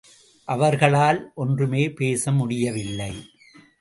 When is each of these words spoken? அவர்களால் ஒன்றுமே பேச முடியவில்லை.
அவர்களால் 0.47 1.31
ஒன்றுமே 1.35 1.91
பேச 1.91 2.31
முடியவில்லை. 2.31 3.11